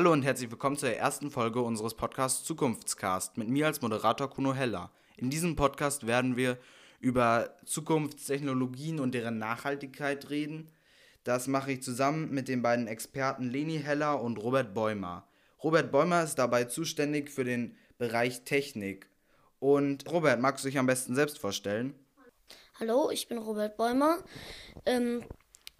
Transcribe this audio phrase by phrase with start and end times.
[0.00, 4.54] Hallo und herzlich willkommen zur ersten Folge unseres Podcasts Zukunftscast mit mir als Moderator Kuno
[4.54, 4.90] Heller.
[5.18, 6.56] In diesem Podcast werden wir
[7.00, 10.70] über Zukunftstechnologien und deren Nachhaltigkeit reden.
[11.22, 15.28] Das mache ich zusammen mit den beiden Experten Leni Heller und Robert Bäumer.
[15.62, 19.10] Robert Bäumer ist dabei zuständig für den Bereich Technik.
[19.58, 21.94] Und Robert, magst du dich am besten selbst vorstellen?
[22.80, 24.16] Hallo, ich bin Robert Bäumer.
[24.86, 25.24] Ähm,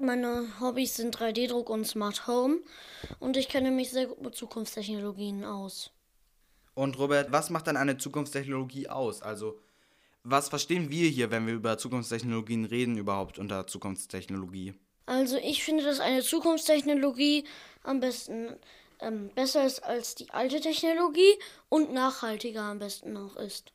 [0.01, 2.59] meine Hobbys sind 3D-Druck und Smart Home
[3.19, 5.91] und ich kenne mich sehr gut mit Zukunftstechnologien aus.
[6.75, 9.23] Und Robert, was macht dann eine Zukunftstechnologie aus?
[9.23, 9.61] Also,
[10.23, 14.75] was verstehen wir hier, wenn wir über Zukunftstechnologien reden, überhaupt unter Zukunftstechnologie?
[15.07, 17.45] Also, ich finde, dass eine Zukunftstechnologie
[17.83, 18.57] am besten
[19.01, 23.73] ähm, besser ist als die alte Technologie und nachhaltiger am besten auch ist.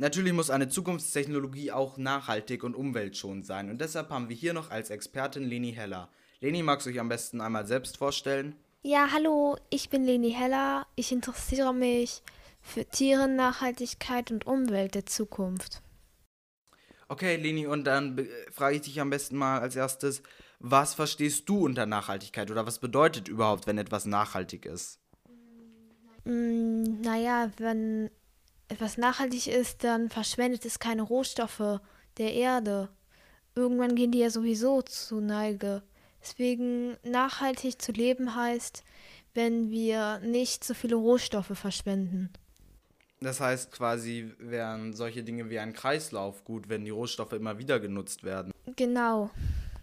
[0.00, 4.70] Natürlich muss eine Zukunftstechnologie auch nachhaltig und umweltschonend sein und deshalb haben wir hier noch
[4.70, 6.08] als Expertin Leni Heller.
[6.38, 8.54] Leni, magst du dich am besten einmal selbst vorstellen?
[8.82, 10.86] Ja, hallo, ich bin Leni Heller.
[10.94, 12.22] Ich interessiere mich
[12.60, 15.82] für Tiere, Nachhaltigkeit und Umwelt der Zukunft.
[17.08, 20.22] Okay, Leni, und dann frage ich dich am besten mal als erstes,
[20.60, 25.00] was verstehst du unter Nachhaltigkeit oder was bedeutet überhaupt, wenn etwas nachhaltig ist?
[26.24, 28.10] Mm, naja, wenn
[28.68, 31.80] etwas nachhaltig ist, dann verschwendet es keine Rohstoffe
[32.18, 32.88] der Erde.
[33.54, 35.82] Irgendwann gehen die ja sowieso zu Neige.
[36.20, 38.84] Deswegen nachhaltig zu leben heißt,
[39.34, 42.30] wenn wir nicht so viele Rohstoffe verschwenden.
[43.20, 47.80] Das heißt quasi wären solche Dinge wie ein Kreislauf gut, wenn die Rohstoffe immer wieder
[47.80, 48.52] genutzt werden.
[48.76, 49.30] Genau,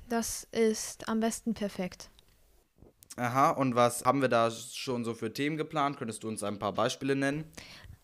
[0.07, 2.09] das ist am besten perfekt.
[3.17, 5.97] Aha, und was haben wir da schon so für Themen geplant?
[5.97, 7.45] Könntest du uns ein paar Beispiele nennen?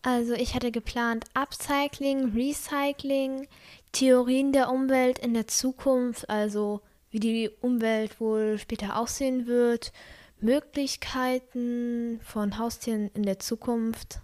[0.02, 3.46] Also ich hatte geplant Upcycling, Recycling,
[3.92, 9.92] Theorien der Umwelt in der Zukunft, also wie die Umwelt wohl später aussehen wird,
[10.40, 14.20] Möglichkeiten von Haustieren in der Zukunft.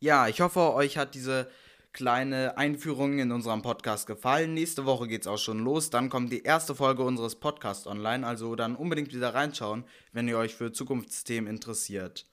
[0.00, 1.48] Ja, ich hoffe, euch hat diese
[1.92, 4.52] kleine Einführung in unserem Podcast gefallen.
[4.52, 5.90] Nächste Woche geht es auch schon los.
[5.90, 8.26] Dann kommt die erste Folge unseres Podcasts online.
[8.26, 12.26] Also dann unbedingt wieder reinschauen, wenn ihr euch für Zukunftsthemen interessiert.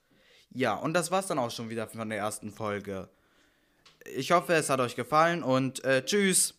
[0.53, 3.09] Ja, und das war's dann auch schon wieder von der ersten Folge.
[4.15, 6.53] Ich hoffe, es hat euch gefallen und äh, tschüss.